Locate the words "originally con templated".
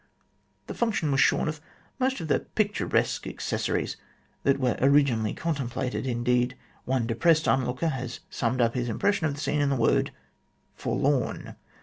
4.81-6.05